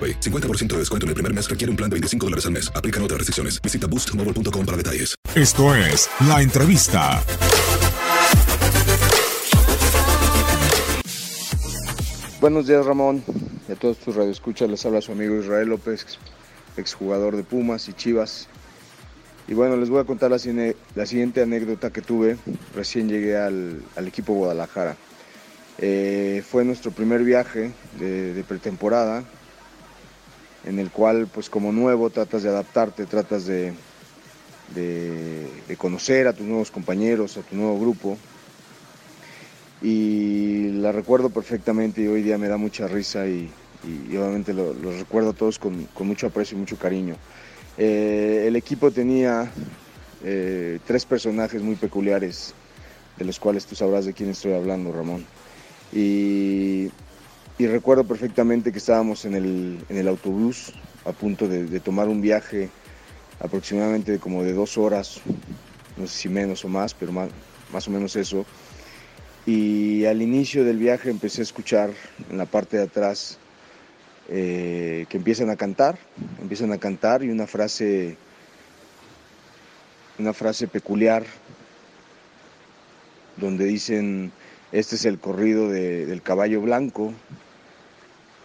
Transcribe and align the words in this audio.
AroPay. 0.00 0.20
50% 0.20 0.68
de 0.68 0.78
descuento 0.78 1.04
en 1.04 1.08
el 1.08 1.14
primer 1.14 1.34
mes 1.34 1.48
requiere 1.50 1.70
un 1.70 1.76
plan 1.76 1.90
de 1.90 1.94
25 1.94 2.26
dólares 2.26 2.46
al 2.46 2.52
mes. 2.52 2.72
Aplican 2.74 3.02
otras 3.02 3.18
restricciones. 3.18 3.60
Visita 3.60 3.86
boostmobile.com 3.86 4.64
para 4.64 4.76
detalles. 4.78 5.14
Esto 5.34 5.74
es 5.74 6.08
La 6.26 6.40
Entrevista. 6.40 7.22
Buenos 12.40 12.66
días, 12.66 12.86
Ramón. 12.86 13.22
Y 13.68 13.72
a 13.72 13.76
todos 13.76 13.98
tus 13.98 14.16
radioescuchas 14.16 14.68
les 14.68 14.84
habla 14.86 15.00
su 15.00 15.12
amigo 15.12 15.36
Israel 15.38 15.68
López, 15.68 16.06
exjugador 16.76 17.36
de 17.36 17.42
Pumas 17.44 17.88
y 17.88 17.92
Chivas. 17.92 18.48
Y 19.46 19.54
bueno, 19.54 19.76
les 19.76 19.90
voy 19.90 20.00
a 20.00 20.04
contar 20.04 20.30
la, 20.30 20.38
cine- 20.38 20.76
la 20.94 21.06
siguiente 21.06 21.42
anécdota 21.42 21.90
que 21.92 22.00
tuve. 22.02 22.36
Recién 22.74 23.08
llegué 23.08 23.36
al, 23.36 23.82
al 23.96 24.08
equipo 24.08 24.32
Guadalajara. 24.34 24.96
Eh, 25.78 26.42
fue 26.48 26.64
nuestro 26.64 26.90
primer 26.90 27.22
viaje 27.24 27.72
de, 27.98 28.32
de 28.34 28.44
pretemporada, 28.44 29.24
en 30.64 30.78
el 30.78 30.90
cual, 30.90 31.28
pues 31.28 31.48
como 31.50 31.72
nuevo, 31.72 32.10
tratas 32.10 32.42
de 32.42 32.50
adaptarte, 32.50 33.06
tratas 33.06 33.46
de, 33.46 33.74
de- 34.68 35.76
conocer 35.78 36.26
a 36.26 36.34
tus 36.34 36.46
nuevos 36.46 36.70
compañeros, 36.70 37.36
a 37.36 37.42
tu 37.42 37.54
nuevo 37.54 37.78
grupo. 37.80 38.18
Y 39.80 40.68
la 40.72 40.92
recuerdo 40.92 41.30
perfectamente 41.30 42.02
y 42.02 42.06
hoy 42.06 42.22
día 42.22 42.36
me 42.36 42.48
da 42.48 42.58
mucha 42.58 42.86
risa 42.86 43.26
y, 43.26 43.54
obviamente 43.82 44.52
lo- 44.52 44.74
los 44.74 44.98
recuerdo 44.98 45.30
a 45.30 45.32
todos 45.32 45.58
con, 45.58 45.86
con 45.86 46.06
mucho 46.06 46.26
aprecio 46.26 46.56
y 46.56 46.60
mucho 46.60 46.76
cariño. 46.76 47.14
Eh, 47.78 48.44
el 48.46 48.56
equipo 48.56 48.90
tenía 48.90 49.50
eh, 50.22 50.80
tres 50.84 51.06
personajes 51.06 51.62
muy 51.62 51.76
peculiares, 51.76 52.54
de 53.16 53.24
los 53.24 53.38
cuales 53.38 53.64
tú 53.66 53.74
sabrás 53.74 54.04
de 54.04 54.12
quién 54.12 54.28
estoy 54.28 54.52
hablando, 54.52 54.92
Ramón. 54.92 55.26
Y, 55.92 56.88
y 57.60 57.66
recuerdo 57.66 58.04
perfectamente 58.04 58.72
que 58.72 58.78
estábamos 58.78 59.26
en 59.26 59.34
el, 59.34 59.84
en 59.90 59.98
el 59.98 60.08
autobús 60.08 60.72
a 61.04 61.12
punto 61.12 61.46
de, 61.46 61.78
tomar 61.80 62.08
un 62.08 62.22
viaje 62.22 62.70
aproximadamente 63.38 64.18
como 64.18 64.42
de 64.42 64.54
dos 64.54 64.78
horas, 64.78 65.20
no 65.98 66.06
sé 66.06 66.16
si 66.20 66.28
menos 66.30 66.64
o 66.64 66.68
más, 66.68 66.94
pero 66.94 67.12
más, 67.12 67.28
más 67.70 67.86
o 67.86 67.90
menos 67.90 68.16
eso. 68.16 68.46
Y 69.44 70.06
al 70.06 70.22
inicio 70.22 70.64
del 70.64 70.78
viaje 70.78 71.10
empecé 71.10 71.42
a 71.42 71.44
escuchar 71.44 71.90
en 72.30 72.38
la 72.38 72.46
parte 72.46 72.78
de 72.78 72.84
atrás 72.84 73.36
eh, 74.30 75.04
que 75.10 75.18
empiezan 75.18 75.50
a 75.50 75.56
cantar, 75.56 75.98
empiezan 76.40 76.72
a 76.72 76.78
cantar 76.78 77.22
y 77.22 77.28
una 77.28 77.46
frase, 77.46 78.16
una 80.18 80.32
frase 80.32 80.66
peculiar 80.66 81.26
donde 83.36 83.66
dicen, 83.66 84.32
este 84.72 84.96
es 84.96 85.04
el 85.04 85.18
corrido 85.18 85.68
de- 85.68 86.06
del 86.06 86.22
caballo 86.22 86.62
blanco, 86.62 87.12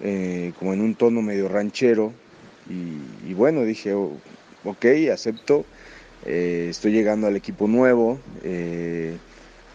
eh, 0.00 0.52
como 0.58 0.72
en 0.72 0.80
un 0.80 0.94
tono 0.94 1.22
medio 1.22 1.48
ranchero. 1.48 2.12
Y, 2.68 3.30
y 3.30 3.34
bueno, 3.34 3.64
dije, 3.64 3.94
"Oh, 3.94 4.12
ok, 4.64 4.84
acepto, 5.12 5.64
eh, 6.26 6.66
estoy 6.70 6.92
llegando 6.92 7.26
al 7.26 7.36
equipo 7.36 7.68
nuevo, 7.68 8.18
eh, 8.42 9.16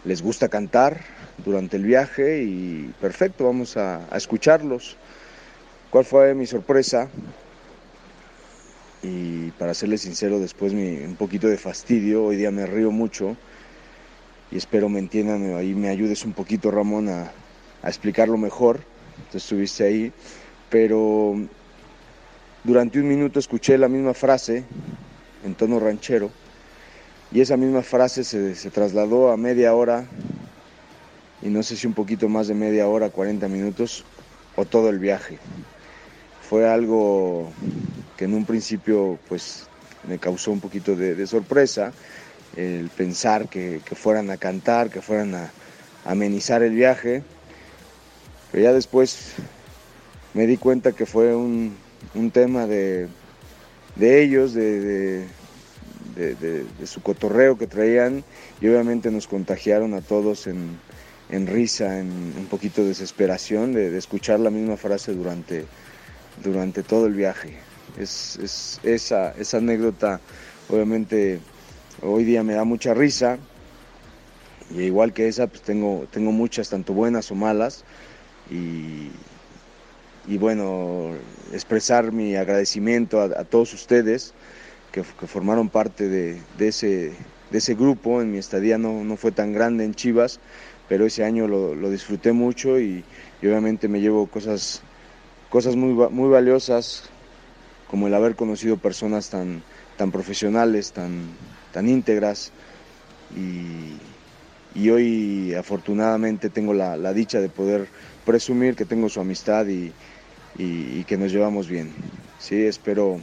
les 0.04 0.22
gusta 0.22 0.48
cantar 0.48 1.00
durante 1.44 1.76
el 1.76 1.84
viaje 1.84 2.42
y 2.42 2.92
perfecto, 3.00 3.44
vamos 3.44 3.76
a, 3.76 4.06
escucharlos. 4.14 4.96
¿Cuál 5.90 6.04
fue 6.04 6.34
mi 6.34 6.46
sorpresa? 6.46 7.08
Y 9.02 9.50
para 9.52 9.74
serles 9.74 10.02
sincero, 10.02 10.38
después 10.38 10.72
mi, 10.72 10.96
un 10.98 11.16
poquito 11.16 11.48
de 11.48 11.56
fastidio, 11.56 12.24
hoy 12.24 12.36
día 12.36 12.50
me 12.50 12.66
río 12.66 12.90
mucho 12.90 13.36
y 14.50 14.56
espero 14.56 14.88
me 14.88 14.98
entiendan, 14.98 15.56
ahí 15.56 15.74
me 15.74 15.88
ayudes 15.88 16.24
un 16.24 16.32
poquito 16.32 16.70
Ramón 16.70 17.08
a 17.08 17.32
explicarlo 17.82 18.38
mejor, 18.38 18.80
tú 19.30 19.38
estuviste 19.38 19.84
ahí, 19.84 20.12
pero 20.70 21.34
durante 22.64 22.98
un 22.98 23.08
minuto 23.08 23.38
escuché 23.38 23.76
la 23.78 23.88
misma 23.88 24.14
frase 24.14 24.64
en 25.44 25.54
tono 25.54 25.78
ranchero 25.78 26.30
y 27.30 27.40
esa 27.40 27.56
misma 27.56 27.82
frase 27.82 28.24
se, 28.24 28.70
trasladó 28.70 29.30
a 29.30 29.36
media 29.36 29.74
hora 29.74 30.06
y 31.42 31.48
no 31.48 31.62
sé 31.62 31.76
si 31.76 31.86
un 31.86 31.92
poquito 31.92 32.28
más 32.28 32.46
de 32.48 32.54
media 32.54 32.86
hora, 32.86 33.10
40 33.10 33.48
minutos 33.48 34.04
o 34.56 34.64
todo 34.64 34.88
el 34.88 34.98
viaje. 34.98 35.38
Fue 36.48 36.68
algo 36.68 37.50
que 38.16 38.24
en 38.24 38.34
un 38.34 38.44
principio 38.44 39.18
pues 39.28 39.66
me 40.08 40.18
causó 40.18 40.52
un 40.52 40.60
poquito 40.60 40.94
de, 40.94 41.26
sorpresa 41.26 41.92
el 42.56 42.88
pensar 42.88 43.48
que, 43.48 43.80
fueran 43.94 44.30
a 44.30 44.36
cantar, 44.36 44.88
que 44.88 45.02
fueran 45.02 45.34
a 45.34 45.50
amenizar 46.04 46.62
el 46.62 46.72
viaje, 46.72 47.24
pero 48.54 48.62
ya 48.66 48.72
después 48.72 49.32
me 50.32 50.46
di 50.46 50.56
cuenta 50.58 50.92
que 50.92 51.06
fue 51.06 51.34
un, 51.34 51.76
un 52.14 52.30
tema 52.30 52.68
de, 52.68 53.08
de 53.96 54.22
ellos, 54.22 54.54
de, 54.54 54.80
de- 54.80 55.26
su 56.86 57.02
cotorreo 57.02 57.58
que 57.58 57.66
traían 57.66 58.22
y 58.60 58.68
obviamente 58.68 59.10
nos 59.10 59.26
contagiaron 59.26 59.92
a 59.94 60.02
todos 60.02 60.46
en, 60.46 60.78
en 61.30 61.48
risa, 61.48 61.98
en 61.98 62.06
un 62.38 62.46
poquito 62.48 62.82
de 62.82 62.88
desesperación 62.90 63.72
de, 63.72 63.90
de 63.90 63.98
escuchar 63.98 64.38
la 64.38 64.50
misma 64.50 64.76
frase 64.76 65.12
durante, 65.14 65.64
durante 66.44 66.84
todo 66.84 67.06
el 67.06 67.14
viaje. 67.14 67.54
Es, 67.98 68.38
es- 68.40 68.78
esa, 68.84 69.32
esa 69.32 69.56
anécdota 69.56 70.20
obviamente 70.70 71.40
hoy 72.02 72.22
día 72.22 72.44
me 72.44 72.54
da 72.54 72.62
mucha 72.62 72.94
risa 72.94 73.36
y 74.76 74.82
igual 74.82 75.12
que 75.12 75.26
esa 75.26 75.48
pues 75.48 75.62
tengo, 75.62 76.06
tengo 76.12 76.30
muchas, 76.30 76.68
tanto 76.68 76.92
buenas 76.92 77.32
o 77.32 77.34
malas 77.34 77.84
y, 78.50 79.10
y 80.26 80.38
bueno, 80.38 81.12
expresar 81.52 82.12
mi 82.12 82.36
agradecimiento 82.36 83.20
a, 83.20 83.44
todos 83.44 83.72
ustedes 83.74 84.34
que, 84.92 85.02
que 85.02 85.26
formaron 85.26 85.68
parte 85.68 86.08
de, 86.08 86.40
de 86.58 86.68
ese, 86.68 87.12
de 87.50 87.58
ese 87.58 87.74
grupo. 87.74 88.20
En 88.22 88.30
mi 88.30 88.38
estadía 88.38 88.78
no, 88.78 89.04
no 89.04 89.16
fue 89.16 89.32
tan 89.32 89.52
grande 89.52 89.84
en 89.84 89.94
Chivas, 89.94 90.40
pero 90.88 91.06
ese 91.06 91.24
año 91.24 91.48
lo, 91.48 91.74
lo 91.74 91.90
disfruté 91.90 92.32
mucho 92.32 92.78
y, 92.78 93.04
y 93.42 93.46
obviamente 93.46 93.88
me 93.88 94.00
llevo 94.00 94.26
cosas, 94.26 94.82
cosas 95.50 95.76
muy, 95.76 95.92
muy 96.10 96.28
valiosas 96.30 97.10
como 97.88 98.08
el 98.08 98.14
haber 98.14 98.34
conocido 98.34 98.76
personas 98.76 99.30
tan, 99.30 99.62
tan 99.96 100.10
profesionales, 100.10 100.92
tan, 100.92 101.28
tan 101.72 101.88
íntegras 101.88 102.50
y, 103.36 103.98
hoy 104.90 105.54
afortunadamente 105.54 106.50
tengo 106.50 106.74
la, 106.74 107.12
dicha 107.12 107.40
de 107.40 107.48
poder 107.48 107.86
presumir 108.24 108.74
que 108.74 108.84
tengo 108.84 109.08
su 109.08 109.20
amistad 109.20 109.66
y, 109.66 109.92
que 111.04 111.16
nos 111.16 111.32
llevamos 111.32 111.68
bien. 111.68 111.92
Sí, 112.38 112.64
espero, 112.64 113.20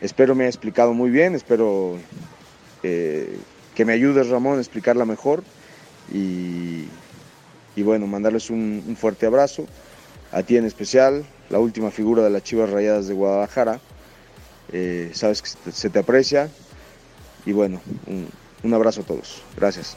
espero 0.00 0.34
me 0.34 0.44
haya 0.44 0.50
explicado 0.50 0.92
muy 0.92 1.10
bien, 1.10 1.34
espero 1.34 1.96
eh, 2.82 3.36
que 3.74 3.84
me 3.84 3.92
ayudes 3.92 4.28
Ramón 4.28 4.58
a 4.58 4.60
explicarla 4.60 5.04
mejor 5.04 5.42
y, 6.12 6.86
bueno, 7.76 8.06
mandarles 8.06 8.50
un, 8.50 8.96
fuerte 9.00 9.26
abrazo, 9.26 9.66
a 10.30 10.42
ti 10.42 10.56
en 10.56 10.66
especial, 10.66 11.24
la 11.48 11.58
última 11.58 11.90
figura 11.90 12.22
de 12.22 12.30
las 12.30 12.42
Chivas 12.42 12.70
Rayadas 12.70 13.06
de 13.06 13.14
Guadalajara, 13.14 13.80
eh, 14.72 15.10
sabes 15.14 15.42
que 15.42 15.72
se 15.72 15.90
te 15.90 15.98
aprecia 15.98 16.48
y 17.44 17.52
bueno, 17.52 17.80
un 18.62 18.74
abrazo 18.74 19.00
a 19.02 19.04
todos. 19.04 19.42
Gracias. 19.56 19.96